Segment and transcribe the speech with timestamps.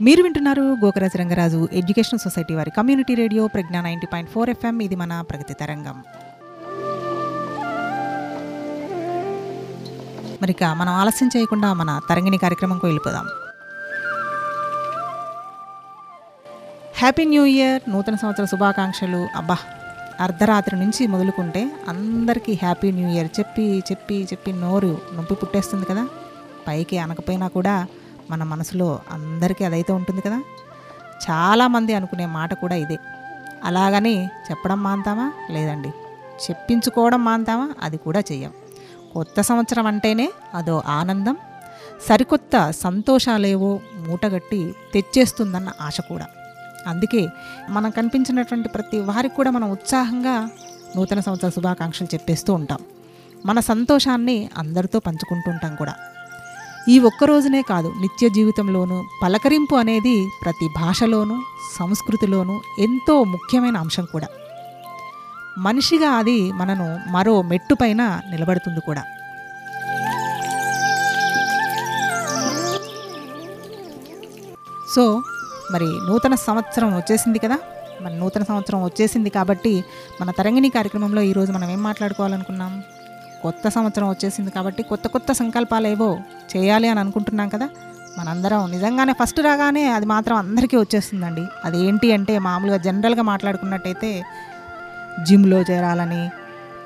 [0.00, 4.82] మీరు వింటున్నారు Gokaraju Rangaraju education society వారి community radio Pragnya ninety point four FM.
[4.82, 6.02] ఇది మన ప్రగతి తరంగం.
[10.42, 13.26] మరిక మనం ఆలస్యం చేయకుండా మన తరంగిణి కార్యక్రమంకు వెళ్ళిపోదాం
[16.98, 19.28] హ్యాపీ న్యూ ఇయర్ నూతన సంవత్సర శుభాకాంక్షలు.
[19.36, 19.56] అబ్బా
[20.20, 23.28] అర్ధరాత్రి నుంచి మొదలుకుంటే అందరికీ హ్యాపీ న్యూ ఇయర్.
[23.38, 26.08] చెప్పి చెప్పి చెప్పి నోరు నొప్పి పుట్టేస్తుంది కదా.
[26.68, 27.86] పైకి అనకపోయినా కూడా
[28.30, 30.42] మన మనసులో అందరికీ అదైతే ఉంటుంది కదా.
[31.30, 32.98] చాలామంది అనుకునే మాట కూడా ఇదే.
[33.64, 35.88] అలాగని చెప్పడం మాంతామా లేదండి.
[36.50, 38.52] చెప్పించుకోవడం మాంతామా అది కూడా చెయ్యం.
[39.14, 41.36] కొత్త సంవత్సరం అంటేనే అదో ఆనందం.
[42.08, 46.26] సరికొత్త సంతోషాలేవో మూటగట్టి తెచ్చేస్తుందన్న ఆశ కూడా.
[46.86, 47.28] అందుకే
[47.68, 50.50] మనం కనిపించినటువంటి ప్రతి వారికి కూడా మనం ఉత్సాహంగా
[50.96, 52.78] నూతన సంవత్సర శుభాకాంక్షలు చెప్పేస్తూ ఉంటాం.
[53.46, 55.94] మన సంతోషాన్ని అందరితో పంచుకుంటూ ఉంటాం కూడా.
[56.88, 61.42] ఈ ఒక్క రోజునే కాదు నిత్య జీవితంలోనూ పలకరింపు అనేది ప్రతి భాషలోనూ
[61.78, 64.26] సంస్కృతిలోనూ ఎంతో ముఖ్యమైన అంశం కూడా.
[65.58, 69.02] మనిషిగా అది మనను మరో మెట్టుపైన నిలబడుతుంది కూడా.
[74.96, 75.22] సో
[75.72, 77.58] మరి నూతన సంవత్సరం వచ్చేసింది కదా?
[78.02, 79.84] మన నూతన సంవత్సరం వచ్చేసింది కాబట్టి
[80.20, 82.82] మన తరంగిణి కార్యక్రమంలో ఈరోజు మనం ఏం మాట్లాడుకోవాలనుకున్నాం?
[83.44, 86.18] కొత్త సంవత్సరం వచ్చేసింది కాబట్టి కొత్త కొత్త సంకల్పాలు ఏవో
[86.56, 87.68] చేయాలి అని అనుకుంటున్నాం కదా.
[88.18, 91.44] మనందరం నిజంగానే ఫస్ట్ రాగానే అది మాత్రం అందరికీ వచ్చేస్తుందండి.
[91.64, 94.24] అది ఏంటి అంటే మామూలుగా జనరల్గా మాట్లాడుకున్నట్టయితే
[95.22, 96.28] జిమ్లో చేరాలని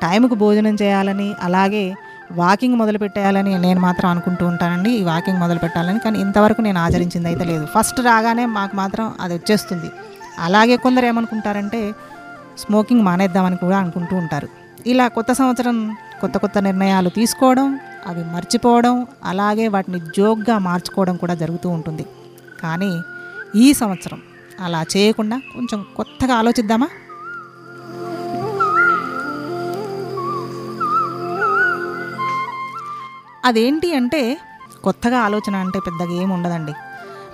[0.03, 1.95] టైంకు భోజనం చేయాలని అలాగే
[2.33, 4.91] వాకింగ్ మొదలు పెట్టేయాలని నేను మాత్రం అనుకుంటూ ఉంటానండి.
[4.91, 5.99] ఈ వాకింగ్ మొదలు పెట్టాలని.
[5.99, 7.67] కానీ ఇంతవరకు నేను ఆచరించింది అయితే లేదు.
[7.67, 9.91] ఫస్ట్ రాగానే మాకు మాత్రం అది వచ్చేస్తుంది.
[10.39, 11.81] అలాగే కొందరు ఏమనుకుంటారంటే
[12.59, 14.49] స్మోకింగ్ మానేద్దామని కూడా అనుకుంటూ ఉంటారు.
[14.87, 21.69] ఇలా కొత్త సంవత్సరం కొత్త కొత్త నిర్ణయాలు తీసుకోవడం అవి మర్చిపోవడం అలాగే వాటిని జోక్గా మార్చుకోవడం కూడా జరుగుతూ
[21.69, 22.07] ఉంటుంది.
[22.63, 23.01] కానీ
[23.57, 24.23] ఈ సంవత్సరం
[24.61, 26.89] అలా చేయకుండా కొంచెం కొత్తగా ఆలోచిద్దామా?
[33.45, 34.39] అదేంటి అంటే
[34.85, 36.73] కొత్తగా ఆలోచన అంటే పెద్దగా ఏమి ఉండదండి.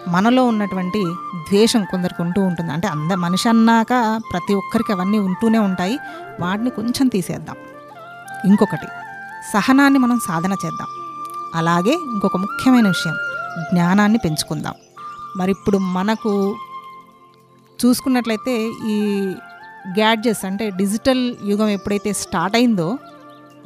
[0.09, 1.05] మనలో ఉన్నటువంటి
[1.51, 2.73] ద్వేషం కొందరికి ఉంటూ ఉంటుంది.
[2.73, 5.99] అంటే అంద మనిషి అన్నాక ప్రతి ఒక్కరికి అవన్నీ ఉంటూనే ఉంటాయి.
[6.41, 7.57] వాటిని కొంచెం తీసేద్దాం.
[8.47, 8.87] ఇంకొకటి
[9.53, 10.87] సహనాన్ని మనం సాధన చేద్దాం.
[11.55, 13.15] అలాగే ఇంకొక ముఖ్యమైన విషయం
[13.73, 14.75] జ్ఞానాన్ని పెంచుకుందాం.
[15.37, 16.57] మరి ఇప్పుడు మనకు
[17.87, 18.97] చూసుకున్నట్లయితే ఈ
[19.99, 22.99] గ్యాడ్జెట్స్ అంటే డిజిటల్ యుగం ఎప్పుడైతే స్టార్ట్ అయిందో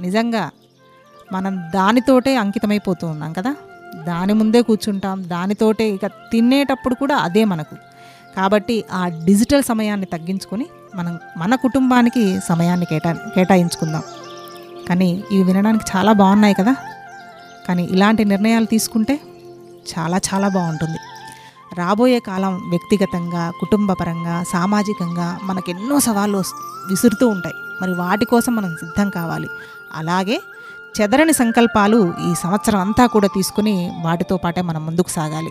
[0.01, 0.51] నిజంగా
[1.33, 3.55] మనం దానితోటే అంకితమైపోతూ ఉన్నాం కదా?
[4.07, 7.77] దాని ముందే కూర్చుంటాం దానితోటే ఇక తినేటప్పుడు కూడా అదే మనకు.
[8.37, 14.03] కాబట్టి ఆ డిజిటల్ సమయాన్ని తగ్గించుకొని మనం మన కుటుంబానికి సమయాన్ని కేటా కేటాయించుకుందాం.
[14.89, 16.77] కానీ ఇవి వినడానికి చాలా బాగున్నాయి కదా.
[17.69, 19.21] కానీ ఇలాంటి నిర్ణయాలు తీసుకుంటే
[19.99, 20.99] చాలా చాలా బాగుంటుంది.
[21.81, 27.55] రాబోయే కాలం వ్యక్తిగతంగా కుటుంబపరంగా సామాజికంగా మనకు ఎన్నో సవాళ్ళు వస్- విసురుతూ ఉంటాయి.
[27.83, 29.49] మరి వాటి కోసం మనం సిద్ధం కావాలి.
[29.95, 30.41] అలాగే
[31.01, 35.51] చెదరని సంకల్పాలు ఈ సంవత్సరం అంతా కూడా తీసుకుని వాటితో పాటే మనం ముందుకు సాగాలి.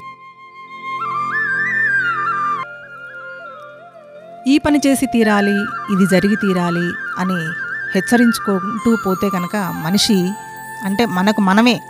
[4.48, 5.62] ఈ పని చేసి తీరాలి
[5.94, 10.32] ఇది జరిగి తీరాలి అని హెచ్చరించుకుంటూ పోతే కనుక మనిషి
[10.84, 11.82] అంటే మనకు మనమే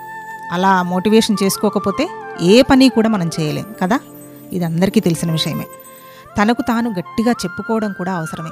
[0.52, 2.10] అలా మోటివేషన్ చేసుకోకపోతే
[2.42, 4.00] ఏ పని కూడా మనం చేయలేం కదా?
[4.54, 5.66] ఇది అందరికీ తెలిసిన విషయమే.
[6.42, 8.50] తనకు తాను గట్టిగా చెప్పుకోవడం కూడా అవసరమే.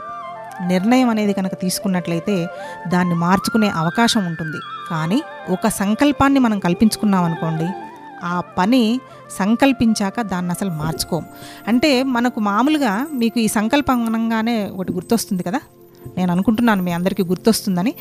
[0.68, 2.48] నిర్ణయం అనేది కనుక తీసుకున్నట్లయితే
[2.88, 4.58] దాన్ని మార్చుకునే అవకాశం ఉంటుంది.
[4.90, 7.68] కానీ ఒక సంకల్పాన్ని మనం కల్పించుకున్నాం అనుకోండి
[8.26, 9.00] ఆ పని
[9.40, 11.26] సంకల్పించాక దాన్ని అసలు మార్చుకోం.
[11.68, 15.60] అంటే మనకు మామూలుగా మీకు ఈ సంకల్పం అనగానే ఒకటి గుర్తొస్తుంది కదా?
[16.18, 17.94] నేను అనుకుంటున్నాను మీ అందరికీ గుర్తొస్తుందని.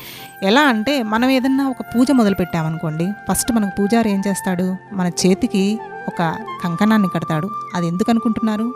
[0.43, 4.75] ఎలా అంటే మనం ఏదన్నా ఒక పూజ మొదలు పెట్టామనుకోండి ఫస్ట్ మనకు పూజారి ఏం చేస్తాడు?
[4.93, 7.49] మన చేతికి ఒక కంకణాన్ని కడతాడు.
[7.75, 8.73] అది ఎందుకు అనుకుంటున్నారు?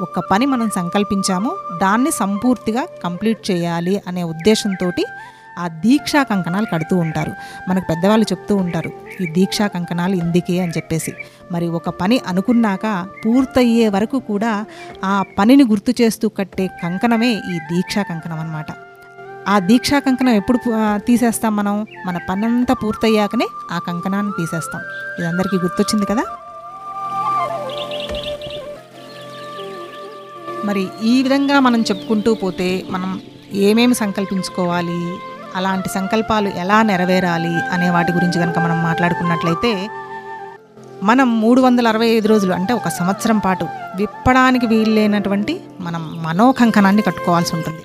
[0.00, 4.92] ఒక పని మనం సంకల్పించాము దాన్ని సంపూర్తిగా కంప్లీట్ చేయాలి అనే ఉద్దేశంతో
[5.58, 7.32] ఆ దీక్షా కంకణాలు కడుతూ ఉంటారు.
[7.68, 11.12] మనకు పెద్దవాళ్ళు చెప్తూ ఉంటారు ఈ దీక్షా కంకణాలు ఇందుకే అని చెప్పేసి.
[11.52, 12.86] మరి ఒక పని అనుకున్నాక
[13.26, 14.64] పూర్తయ్యే వరకు కూడా
[15.04, 18.66] ఆ పనిని గుర్తు చేస్తూ కట్టే కంకణమే ఈ దీక్షా కంకణం అనమాట
[19.48, 20.58] ఆ దీక్షా కంకణం ఎప్పుడు
[20.96, 21.86] తీసేస్తాం మనం?
[22.06, 24.82] మన పనంతా పూర్తయ్యాకనే ఆ కంకణాన్ని తీసేస్తాం.
[25.18, 26.24] ఇది అందరికీ గుర్తొచ్చింది కదా?
[30.64, 33.20] మరి ఈ విధంగా మనం చెప్పుకుంటూ పోతే మనం
[33.52, 35.00] ఏమేమి సంకల్పించుకోవాలి?
[35.56, 39.88] అలాంటి సంకల్పాలు ఎలా నెరవేరాలి అనే వాటి గురించి కనుక మనం మాట్లాడుకున్నట్లయితే
[41.02, 43.64] మనం మూడు వందల అరవై ఐదు రోజులు అంటే ఒక సంవత్సరం పాటు
[43.96, 47.82] విప్పడానికి వీల్లేనటువంటి మనం మనోకంకణాన్ని కట్టుకోవాల్సి ఉంటుంది.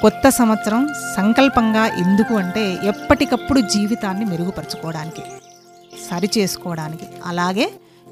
[0.00, 5.22] కొత్త సంవత్సరం సంకల్పంగా ఎందుకు అంటే ఎప్పటికప్పుడు జీవితాన్ని మెరుగుపరచుకోవడానికి
[6.10, 7.70] సరి చేసుకోవడానికి అలాగే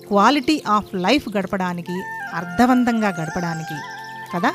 [0.09, 2.03] క్వాలిటీ ఆఫ్ లైఫ్ గడపడానికి
[2.35, 3.75] అర్థవంతంగా గడపడానికి
[4.35, 4.51] కదా?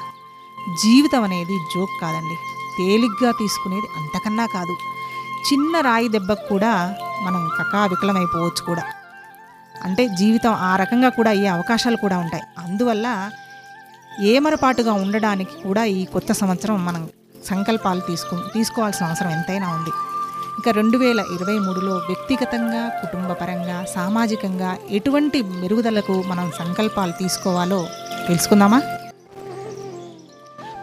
[0.83, 2.52] జీవితం అనేది జోక్ కాదండి.
[2.77, 4.75] తేలిగ్గా తీసుకునేది అంతకన్నా కాదు.
[5.47, 8.83] చిన్న రాయి దెబ్బకు కూడా మనం కకావికలమైపోవచ్చు కూడా.
[9.83, 12.43] అంటే జీవితం ఆ రకంగా కూడా అయ్యే అవకాశాలు కూడా ఉంటాయి.
[12.57, 13.29] అందువల్ల
[14.21, 17.09] ఏమరపాటుగా ఉండడానికి కూడా ఈ కొత్త సంవత్సరం మనం
[17.45, 19.91] సంకల్పాలు తీసుకు తీసుకోవాల్సిన అవసరం ఎంతైనా ఉంది.
[20.59, 27.87] ఇక రెండు వేల ఇరవై మూడులో వ్యక్తిగతంగా కుటుంబపరంగా సామాజికంగా ఎటువంటి మెరుగుదలకు మనం సంకల్పాలు తీసుకోవాలో
[28.27, 28.81] తెలుసుకుందామా?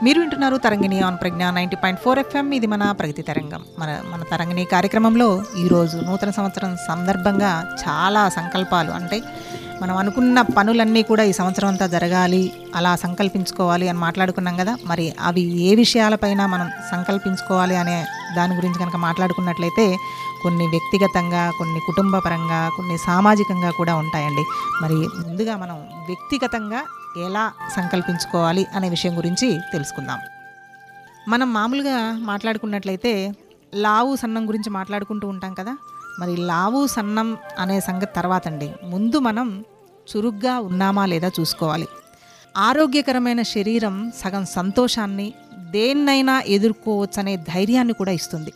[0.03, 2.53] మీరు వింటున్నారు Tarangini on Pragnya ninety point four FM.
[2.53, 3.63] ఇది మన ప్రగతి తరంగం.
[3.79, 8.91] మన మన తరంగిణి కార్యక్రమంలో ఈరోజు నూతన సంవత్సరం సందర్భంగా చాలా సంకల్పాలు.
[8.91, 9.23] అంటే
[9.83, 14.77] మనం అనుకున్న పనులన్నీ కూడా ఈ సంవత్సరం అంతా జరగాలి అలా సంకల్పించుకోవాలి అని మాట్లాడుకున్నాం కదా.
[14.87, 18.05] మరి అవి ఏ విషయాలపైన మనం సంకల్పించుకోవాలి అనే
[18.37, 19.97] దాని గురించి కనుక మాట్లాడుకున్నట్లయితే
[20.43, 24.45] కొన్ని వ్యక్తిగతంగా కొన్ని కుటుంబపరంగా కొన్ని సామాజికంగా కూడా ఉంటాయండి.
[24.83, 25.77] మరి ముందుగా మనం
[26.07, 26.83] వ్యక్తిగతంగా
[27.19, 30.19] ఎలా సంకల్పించుకోవాలి అనే విషయం గురించి తెలుసుకుందాం.
[31.29, 33.33] మనం మామూలుగా మాట్లాడుకున్నట్లయితే
[33.75, 35.77] లావు సన్నం గురించి మాట్లాడుకుంటూ ఉంటాం కదా?
[36.21, 39.65] మరి లావు సన్నం అనే సంగతి తర్వాత అండి ముందు మనం
[40.17, 41.89] చురుగ్గా ఉన్నామా లేదా చూసుకోవాలి.
[42.57, 48.53] ఆరోగ్యకరమైన శరీరం సగం సంతోషాన్ని దేన్నైనా ఎదుర్కోవచ్చనే ధైర్యాన్ని కూడా ఇస్తుంది.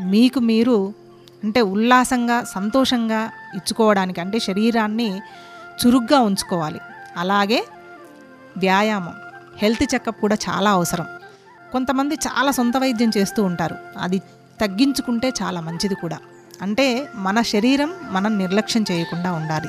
[0.00, 0.94] మీకు మీరు
[1.44, 3.24] అంటే ఉల్లాసంగా సంతోషంగా
[3.54, 5.20] ఇచ్చుకోవడానికి అంటే శరీరాన్ని
[5.86, 6.80] చురుగ్గా ఉంచుకోవాలి.
[7.16, 7.66] అలాగే
[8.58, 9.14] వ్యాయామం
[9.56, 11.06] హెల్త్ చెకప్ కూడా చాలా అవసరం.
[11.72, 13.76] కొంతమంది చాలా సొంత వైద్యం చేస్తూ ఉంటారు.
[13.98, 14.18] అది
[14.60, 16.18] తగ్గించుకుంటే చాలా మంచిది కూడా.
[16.62, 19.68] అంటే మన శరీరం మనం నిర్లక్ష్యం చేయకుండా ఉండాలి.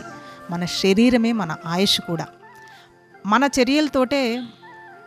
[0.51, 2.27] మన శరీరమే మన ఆయుష్ కూడా.
[3.25, 4.43] మన చర్యలతోటే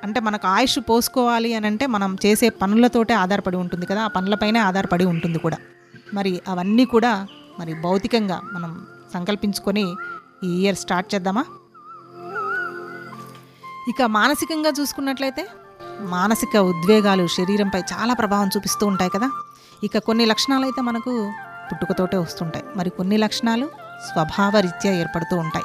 [0.04, 4.02] అంటే మనకు ఆయుష్ పోసుకోవాలి అని అంటే మనం చేసే పనులతోటే ఆధారపడి ఉంటుంది కదా.
[4.02, 5.56] ఆ పనులపైనే ఆధారపడి ఉంటుంది కూడా.
[6.14, 7.26] మరి అవన్నీ కూడా
[7.60, 9.94] మరి భౌతికంగా మనం సంకల్పించుకొని
[10.44, 11.44] ఈ ఇయర్ స్టార్ట్ చేద్దామా?
[13.88, 15.46] ఇక మానసికంగా చూసుకున్నట్లయితే
[16.00, 19.30] మానసిక ఉద్వేగాలు శరీరంపై చాలా ప్రభావం చూపిస్తూ ఉంటాయి కదా.
[19.84, 21.32] ఇక కొన్ని లక్షణాలు అయితే మనకు
[21.68, 22.64] పుట్టుకతోటే వస్తుంటాయి.
[22.76, 23.66] మరి కొన్ని లక్షణాలు
[24.12, 25.64] స్వభావరీత్యా ఏర్పడుతూ ఉంటాయి.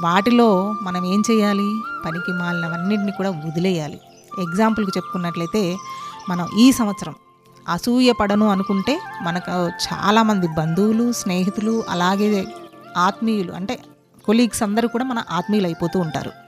[0.00, 1.82] వాటిలో మనం ఏం చేయాలి?
[2.04, 4.00] పనికి మాలినవన్నింటినీ కూడా వదిలేయాలి.
[4.38, 5.76] ఎగ్జాంపుల్కి చెప్పుకున్నట్లయితే
[6.28, 7.14] మనం ఈ సంవత్సరం
[7.68, 12.46] అసూయ పడను అనుకుంటే మనకు చాలామంది బంధువులు స్నేహితులు అలాగే
[12.96, 13.78] ఆత్మీయులు అంటే
[14.26, 16.45] కొలీగ్స్ అందరూ కూడా మన ఆత్మీయులు అయిపోతూ ఉంటారు.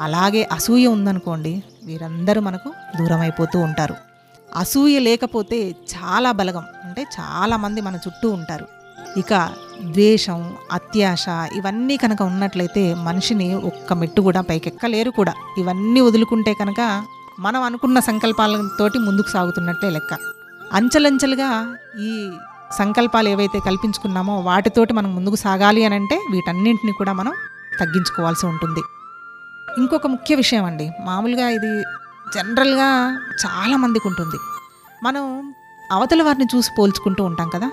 [0.00, 3.94] అలాగే అసూయ ఉందనుకోండి వీరందరూ మనకు దూరం అయిపోతూ ఉంటారు.
[4.56, 8.66] అసూయ లేకపోతే చాలా బలగం అంటే చాలామంది మన చుట్టూ ఉంటారు.
[9.16, 9.50] ఇక
[9.82, 11.24] ద్వేషం అత్యాశ
[11.56, 15.32] ఇవన్నీ కనుక ఉన్నట్లయితే మనిషిని ఒక్క మెట్టు కూడా పైకెక్కలేరు కూడా.
[15.58, 17.04] ఇవన్నీ వదులుకుంటే కనుక
[17.40, 20.18] మనం అనుకున్న సంకల్పాలతోటి ముందుకు సాగుతున్నట్టే లెక్క.
[20.72, 22.30] అంచెలంచెలుగా ఈ
[22.78, 27.32] సంకల్పాలు ఏవైతే కల్పించుకున్నామో వాటితోటి మనం ముందుకు సాగాలి అని అంటే వీటన్నింటిని కూడా మనం
[27.80, 28.82] తగ్గించుకోవాల్సి ఉంటుంది.
[29.78, 30.90] ఇంకొక ముఖ్య విషయం అండి.
[31.04, 31.82] మామూలుగా ఇది
[32.34, 34.36] జనరల్గా చాలామందికి ఉంటుంది.
[35.02, 35.54] మనం
[35.92, 37.70] అవతల వారిని చూసి పోల్చుకుంటూ ఉంటాం కదా.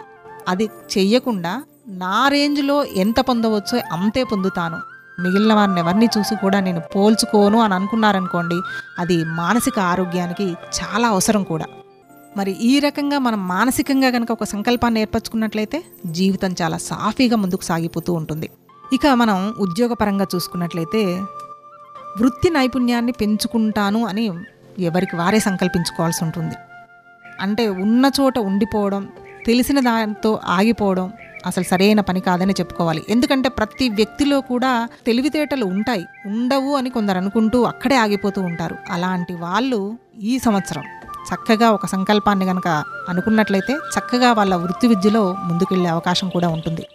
[0.47, 4.77] అది చెయ్యకుండా నా రేంజ్లో ఎంత పొందవచ్చో అంతే పొందుతాను.
[5.21, 8.55] మిగిలిన వారిని ఎవరిని చూసి కూడా నేను పోల్చుకోను అని అనుకున్నారనుకోండి
[8.99, 11.65] అది మానసిక ఆరోగ్యానికి చాలా అవసరం కూడా.
[12.37, 18.49] మరి ఈ రకంగా మనం మానసికంగా కనుక ఒక సంకల్పాన్ని ఏర్పరచుకున్నట్లయితే జీవితం చాలా సాఫీగా ముందుకు సాగిపోతూ ఉంటుంది.
[18.93, 21.21] ఇక మనం ఉద్యోగపరంగా చూసుకున్నట్లయితే
[22.21, 24.31] వృత్తి నైపుణ్యాన్ని పెంచుకుంటాను అని
[24.79, 26.55] ఎవరికి వారే సంకల్పించుకోవాల్సి ఉంటుంది.
[27.41, 29.09] అంటే ఉన్న చోట ఉండిపోవడం
[29.45, 31.13] తెలిసిన దాంతో ఆగిపోవడం
[31.45, 33.03] అసలు సరైన పని కాదని చెప్పుకోవాలి.
[33.09, 36.05] ఎందుకంటే ప్రతి వ్యక్తిలో కూడా తెలివితేటలు ఉంటాయి.
[36.25, 38.75] ఉండవు అని కొందరు అనుకుంటూ అక్కడే ఆగిపోతూ ఉంటారు.
[38.91, 40.83] అలాంటి వాళ్ళు ఈ సంవత్సరం
[41.33, 46.85] చక్కగా ఒక సంకల్పాన్ని కనుక అనుకున్నట్లయితే చక్కగా వాళ్ళ వృత్తి విద్యలో ముందుకెళ్ళే అవకాశం కూడా ఉంటుంది.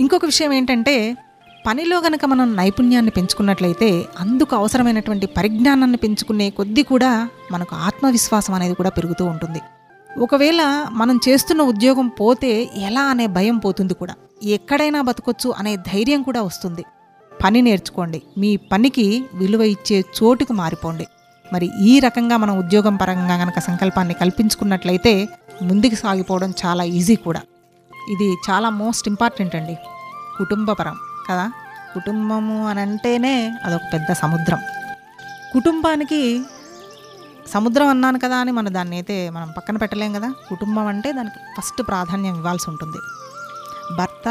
[0.00, 1.16] ఇంకొక విషయం ఏంటంటే
[1.66, 8.90] పనిలో గనక మనం నైపుణ్యాన్ని పెంచుకున్నట్లయితే అందుకు అవసరమైనటువంటి పరిజ్ఞానాన్ని పెంచుకునే కొద్దీ కూడా మనకు ఆత్మవిశ్వాసం అనేది కూడా
[8.90, 9.60] పెరుగుతూ ఉంటుంది.
[10.18, 14.14] ఒకవేళ మనం చేస్తున్న ఉద్యోగం పోతే ఎలా అనే భయం పోతుంది కూడా.
[14.44, 16.84] ఎక్కడైనా బతకొచ్చు అనే ధైర్యం కూడా వస్తుంది.
[17.44, 18.22] పని నేర్చుకోండి.
[18.38, 21.06] మీ పనికి విలువ ఇచ్చే చోటుకు మారిపోండి.
[21.52, 25.28] మరి ఈ రకంగా మనం ఉద్యోగం పరంగా కనుక సంకల్పాన్ని కల్పించుకున్నట్లయితే
[25.62, 27.42] ముందుకు సాగిపోవడం చాలా ఈజీ కూడా.
[28.10, 29.76] ఇది చాలా మోస్ట్ ఇంపార్టెంట్ అండి.
[30.38, 30.96] కుటుంబపరం
[31.32, 31.46] కదా?
[31.94, 34.60] కుటుంబము అని అంటేనే అదొక పెద్ద సముద్రం.
[35.52, 36.20] కుటుంబానికి
[37.52, 40.32] సముద్రం అన్నాను కదా అని మన దాన్ని అయితే మనం పక్కన పెట్టలేం కదా?
[40.48, 43.00] కుటుంబం అంటే దానికి ఫస్ట్ ప్రాధాన్యం ఇవ్వాల్సి ఉంటుంది.
[43.96, 44.26] భర్త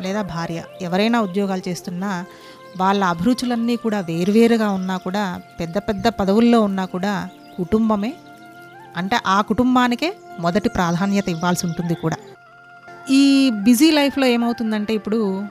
[0.00, 2.24] లేదా భార్య ఎవరైనా ఉద్యోగాలు చేస్తున్నా
[2.80, 8.14] వాళ్ళ అభిరుచులన్నీ కూడా వేరువేరుగా ఉన్నా కూడా పెద్ద పెద్ద పదవుల్లో ఉన్నా కూడా కుటుంబమే
[8.96, 12.16] అంటే ఆ కుటుంబానికే మొదటి ప్రాధాన్యత ఇవ్వాల్సి ఉంటుంది కూడా.
[13.10, 15.44] ఈ బిజీ లైఫ్లో ఏమవుతుందంటే ఇప్పుడు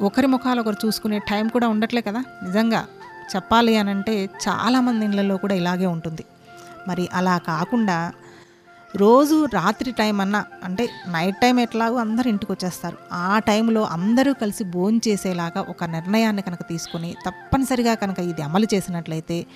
[0.00, 2.24] ఒకరి ముఖాలు ఒకరు చూసుకునే టైం కూడా ఉండట్లే కదా.
[2.42, 2.86] నిజంగా
[3.36, 6.24] చెప్పాలి అని అంటే చాలామంది ఇళ్ళల్లో కూడా ఇలాగే ఉంటుంది.
[6.88, 8.12] మరి అలా కాకుండా
[8.96, 12.96] రోజు రాత్రి టైం అన్నా అంటే నైట్ టైం ఎట్లాగో అందరు ఇంటికి వచ్చేస్తారు.
[13.12, 19.46] ఆ టైంలో అందరూ కలిసి భోజనం చేసేలాగా ఒక నిర్ణయాన్ని కనుక తీసుకొని తప్పనిసరిగా కనుక ఇది అమలు చేసినట్లయితే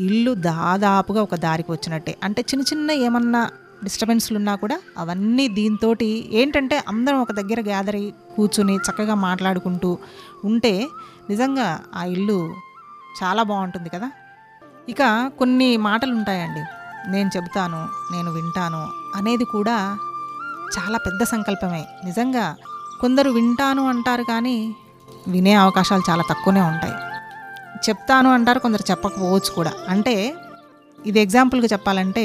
[0.00, 2.16] ఇల్లు దాదాపుగా ఒక దారికి వచ్చినట్టే.
[2.22, 3.50] అంటే చిన్న చిన్న ఏమన్నా
[3.84, 5.88] డిస్టర్బెన్స్లు ఉన్నా కూడా అవన్నీ దీంతో
[6.40, 9.90] ఏంటంటే అందరం ఒక దగ్గర గ్యాదర్ అయ్యి కూర్చుని చక్కగా మాట్లాడుకుంటూ
[10.44, 10.74] ఉంటే
[11.30, 12.38] నిజంగా ఆ ఇల్లు
[13.22, 14.08] చాలా బాగుంటుంది కదా.
[14.88, 15.02] ఇక
[15.38, 16.62] కొన్ని మాటలు ఉంటాయండి
[17.10, 17.80] నేను చెబుతాను
[18.12, 18.82] నేను వింటాను
[19.16, 19.76] అనేది కూడా
[20.76, 21.84] చాలా పెద్ద సంకల్పమే.
[22.04, 22.56] నిజంగా
[23.00, 24.56] కొందరు వింటాను అంటారు కానీ
[25.28, 26.96] వినే అవకాశాలు చాలా తక్కువనే ఉంటాయి.
[27.88, 29.72] చెప్తాను అంటారు కొందరు చెప్పకపోవచ్చు కూడా.
[29.88, 30.14] అంటే
[31.06, 32.24] ఇది ఎగ్జాంపుల్గా చెప్పాలంటే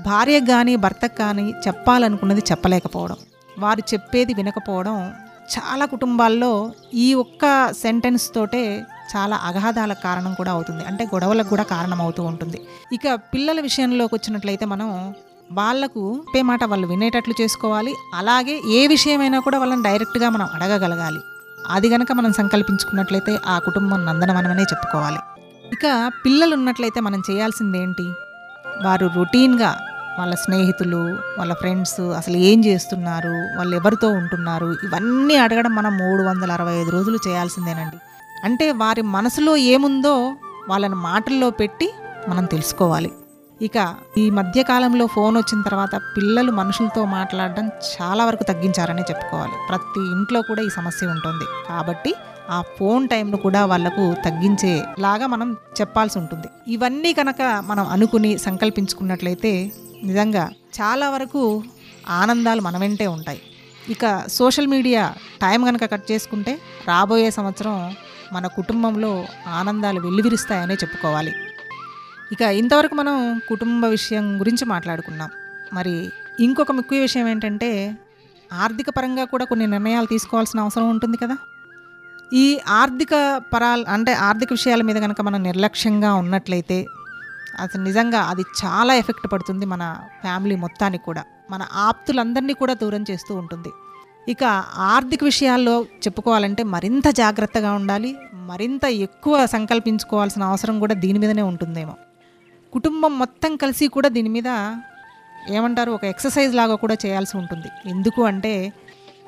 [0.00, 3.16] భార్యకు కానీ భర్తకు కానీ చెప్పాలనుకున్నది చెప్పలేకపోవడం.
[3.58, 5.12] వారు చెప్పేది వినకపోవడం
[5.58, 8.84] చాలా కుటుంబాల్లో ఈ ఒక్క సెంటెన్స్ తోటే
[9.16, 10.84] చాలా అగాధాలకు కారణం కూడా అవుతుంది.
[10.84, 12.60] అంటే గొడవలకు కూడా కారణం అవుతూ ఉంటుంది.
[12.92, 15.14] ఇక పిల్లల విషయంలోకి వచ్చినట్లయితే మనం
[15.52, 17.94] వాళ్ళకు చెప్పే మాట వాళ్ళు వినేటట్లు చేసుకోవాలి.
[18.14, 21.18] అలాగే ఏ విషయమైనా కూడా వాళ్ళని డైరెక్ట్గా మనం అడగగలగాలి.
[21.70, 25.18] అది గనక మనం సంకల్పించుకున్నట్లయితే ఆ కుటుంబం నందనవనమనే చెప్పుకోవాలి.
[25.72, 28.12] ఇక పిల్లలు ఉన్నట్లయితే మనం చేయాల్సిందేంటి?
[28.84, 29.85] వారు రొటీన్గా
[30.18, 36.52] వాళ్ళ స్నేహితులు వాళ్ళ ఫ్రెండ్స్ అసలు ఏం చేస్తున్నారు వాళ్ళు ఎవరితో ఉంటున్నారు ఇవన్నీ అడగడం మనం మూడు వందల
[36.52, 37.96] అరవై ఐదు రోజులు చేయాల్సిందేనండి.
[38.44, 40.32] అంటే వారి మనసులో ఏముందో
[40.68, 41.94] వాళ్ళని మాటల్లో పెట్టి
[42.28, 43.12] మనం తెలుసుకోవాలి.
[43.62, 49.52] ఇక ఈ మధ్యకాలంలో ఫోన్ వచ్చిన తర్వాత పిల్లలు మనుషులతో మాట్లాడడం చాలా వరకు తగ్గించారనే చెప్పుకోవాలి.
[49.68, 51.44] ప్రతి ఇంట్లో కూడా ఈ సమస్య ఉంటుంది.
[51.68, 52.14] కాబట్టి
[52.50, 56.72] ఆ ఫోన్ టైంను కూడా వాళ్ళకు తగ్గించేలాగా మనం చెప్పాల్సి ఉంటుంది.
[56.72, 59.72] ఇవన్నీ కనుక మనం అనుకుని సంకల్పించుకున్నట్లయితే
[60.04, 60.50] నిజంగా
[60.80, 61.62] చాలా వరకు
[62.08, 63.40] ఆనందాలు మన వెంటే ఉంటాయి.
[63.88, 67.94] ఇక సోషల్ మీడియా టైం కనుక కట్ చేసుకుంటే రాబోయే సంవత్సరం
[68.32, 71.32] మన కుటుంబంలో ఆనందాలు వెల్లివిరుస్తాయనే చెప్పుకోవాలి.
[72.32, 75.30] ఇక ఇంతవరకు మనం కుటుంబ విషయం గురించి మాట్లాడుకున్నాం.
[75.72, 76.10] మరి
[76.40, 77.96] ఇంకొక ముఖ్య విషయం ఏంటంటే
[78.52, 81.36] ఆర్థిక పరంగా కూడా కొన్ని నిర్ణయాలు తీసుకోవాల్సిన అవసరం ఉంటుంది కదా?
[82.32, 86.86] ఈ ఆర్థిక పరాలు అంటే ఆర్థిక విషయాల మీద కనుక మనం నిర్లక్ష్యంగా ఉన్నట్లయితే
[87.60, 91.24] అసలు నిజంగా అది చాలా ఎఫెక్ట్ పడుతుంది మన ఫ్యామిలీ మొత్తానికి కూడా.
[91.50, 93.68] మన ఆప్తులందరినీ కూడా దూరం చేస్తూ ఉంటుంది.
[94.28, 94.44] ఇక
[94.76, 98.16] ఆర్థిక విషయాల్లో చెప్పుకోవాలంటే మరింత జాగ్రత్తగా ఉండాలి.
[98.34, 101.94] మరింత ఎక్కువ సంకల్పించుకోవాల్సిన అవసరం కూడా దీని మీదనే ఉంటుందేమో.
[102.72, 104.76] కుటుంబం మొత్తం కలిసి కూడా దీని మీద
[105.50, 105.92] ఏమంటారు?
[105.92, 107.90] ఒక ఎక్సర్సైజ్ లాగా కూడా చేయాల్సి ఉంటుంది.
[107.90, 108.72] ఎందుకు అంటే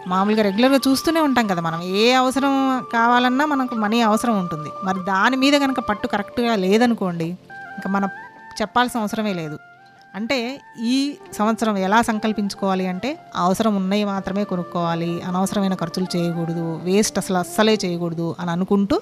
[0.06, 1.82] మామూలుగా రెగ్యులర్గా చూస్తూనే ఉంటాం కదా మనం.
[1.82, 4.70] ఏ అవసరం కావాలన్నా మనకు మనీ అవసరం ఉంటుంది.
[4.84, 7.38] మరి దాని మీద కనుక పట్టు కరెక్ట్గా లేదనుకోండి
[7.78, 8.08] ఇంకా మనం
[8.62, 9.58] చెప్పాల్సిన అవసరమే లేదు.
[10.14, 17.36] అంటే ఈ సంవత్సరం ఎలా సంకల్పించుకోవాలి అంటే అవసరం ఉన్నవి మాత్రమే కొనుక్కోవాలి అనవసరమైన ఖర్చులు చేయకూడదు వేస్ట్ అసలు
[17.36, 19.00] అస్సలే చేయకూడదు అని అనుకుంటూ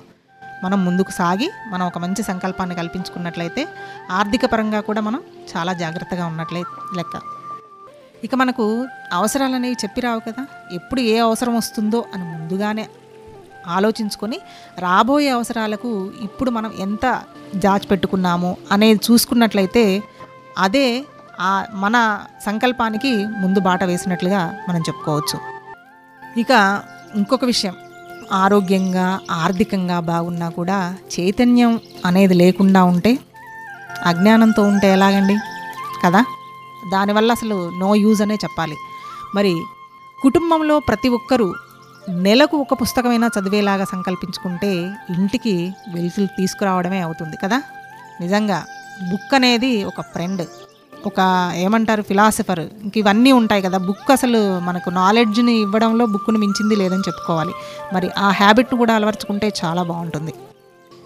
[0.64, 3.68] మనం ముందుకు సాగి మనం ఒక మంచి సంకల్పాన్ని కల్పించుకున్నట్లయితే
[4.10, 5.20] ఆర్థిక పరంగా కూడా మనం
[5.56, 6.62] చాలా జాగ్రత్తగా ఉన్నట్లే
[6.96, 7.20] లెక్క.
[8.24, 10.46] ఇక మనకు అవసరాలు అనేవి చెప్పి రావు కదా.
[10.72, 12.88] ఎప్పుడు ఏ అవసరం వస్తుందో అని ముందుగానే
[13.68, 14.38] ఆలోచించుకొని
[14.78, 17.22] రాబోయే అవసరాలకు ఇప్పుడు మనం ఎంత
[17.56, 20.02] దాచిపెట్టుకున్నాము అనేది చూసుకున్నట్లయితే
[20.58, 21.04] అదే
[21.40, 25.40] ఆ మన సంకల్పానికి ముందు బాట వేసినట్లుగా మనం చెప్పుకోవచ్చు.
[26.40, 26.82] ఇక
[27.14, 27.74] ఇంకొక విషయం.
[28.32, 33.18] ఆరోగ్యంగా ఆర్థికంగా బాగున్నా కూడా చైతన్యం అనేది లేకుండా ఉంటే
[34.04, 35.36] అజ్ఞానంతో ఉంటే ఎలాగండి?
[36.04, 36.24] కదా?
[36.92, 38.76] దానివల్ల అసలు నో యూజ్ అనే చెప్పాలి.
[39.34, 39.62] మరి
[40.22, 41.54] కుటుంబంలో ప్రతి ఒక్కరూ
[42.08, 47.62] నెలకు ఒక పుస్తకమైనా చదివేలాగా సంకల్పించుకుంటే ఇంటికి వెలుతులు తీసుకురావడమే అవుతుంది కదా?
[48.20, 48.64] నిజంగా
[49.10, 50.46] బుక్ అనేది ఒక ఫ్రెండ్
[51.06, 53.78] ఒక ఏమంటారు ఫిలాసఫర్ ఇంక ఇవన్నీ ఉంటాయి కదా.
[53.78, 57.52] బుక్ అసలు మనకు నాలెడ్జ్ని ఇవ్వడంలో బుక్ను మించింది లేదని చెప్పుకోవాలి.
[57.92, 60.34] మరి ఆ హ్యాబిట్ను కూడా అలవర్చుకుంటే చాలా బాగుంటుంది.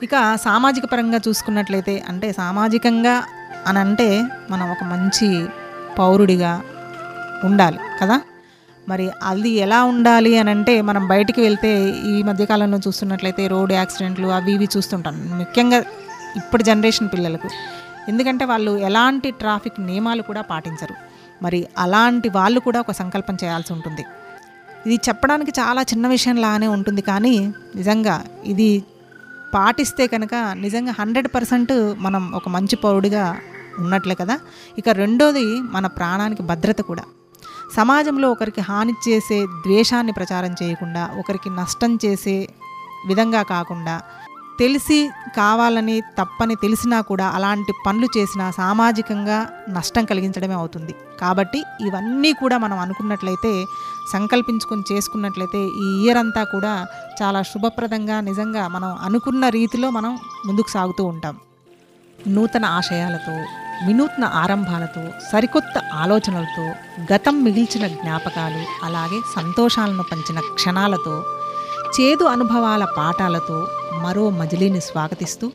[0.02, 3.22] ఇక సామాజిక పరంగా చూసుకున్నట్లయితే అంటే సామాజికంగా
[3.66, 5.46] అని అంటే మనం ఒక మంచి
[5.98, 6.62] పౌరుడిగా
[7.44, 8.20] ఉండాలి కదా?
[8.88, 14.52] మరి అది ఎలా ఉండాలి అని అంటే మనం బయటికి వెళ్తే ఈ మధ్యకాలంలో చూస్తున్నట్లయితే రోడ్ యాక్సిడెంట్లు అవి
[14.52, 15.38] ఇవి చూస్తుంటాం.
[15.38, 15.76] ముఖ్యంగా
[16.36, 17.48] ఇప్పుడు జనరేషన్ పిల్లలకు.
[18.08, 20.94] ఎందుకంటే వాళ్ళు ఎలాంటి ట్రాఫిక్ నియమాలు కూడా పాటించరు.
[21.42, 24.04] మరి అలాంటి వాళ్ళు కూడా ఒక సంకల్పం చేయాల్సి ఉంటుంది.
[24.86, 28.84] ఇది చెప్పడానికి చాలా చిన్న విషయం లాగానే ఉంటుంది కానీ నిజంగా ఇది
[29.54, 33.36] పాటిస్తే కనుక నిజంగా హండ్రెడ్ పర్సెంట్ మనం ఒక మంచి పౌరుడిగా
[33.78, 34.38] ఉన్నట్లే కదా.
[34.78, 37.02] ఇక రెండోది మన ప్రాణానికి భద్రత కూడా.
[37.76, 42.48] సమాజంలో ఒకరికి హాని చేసే ద్వేషాన్ని ప్రచారం చేయకుండా ఒకరికి నష్టం చేసే
[43.06, 43.94] విధంగా కాకుండా
[44.58, 44.98] తెలిసి
[45.36, 50.92] కావాలని తప్పని తెలిసినా కూడా అలాంటి పనులు చేసినా సామాజికంగా నష్టం కలిగించడమే అవుతుంది.
[51.20, 53.52] కాబట్టి ఇవన్నీ కూడా మనం అనుకున్నట్లయితే
[54.12, 56.72] సంకల్పించుకొని చేసుకున్నట్లయితే ఈ ఇయర్ అంతా కూడా
[57.22, 61.36] చాలా శుభప్రదంగా నిజంగా మనం అనుకున్న రీతిలో మనం ముందుకు సాగుతూ ఉంటాం.
[62.26, 63.34] నూతన ఆశయాలతో
[63.86, 66.64] వినూత్న ఆరంభాలతో సరికొత్త ఆలోచనలతో
[67.12, 71.14] గతం మిగిల్చిన జ్ఞాపకాలు అలాగే సంతోషాలను పంచిన క్షణాలతో
[71.96, 73.58] చేదు అనుభవాల పాఠాలతో
[74.02, 75.46] మరో మజిలీని స్వాగతిస్తూ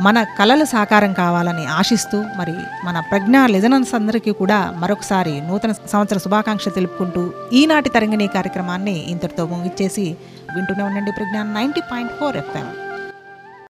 [0.00, 2.54] మన కలలు సాకారం కావాలని ఆశిస్తూ మరి
[2.84, 10.06] మన ప్రజ్ఞా లిజనన్స్ అందరికీ కూడా మరొకసారి నూతన సంవత్సర శుభాకాంక్ష తెలుపుకుంటూ ఈనాటి తరంగిణి కార్యక్రమాన్ని ఇంతటితో ముగిచ్చేసి
[10.54, 12.66] వింటూనే ఉండండి Pragnya ninety point four FM.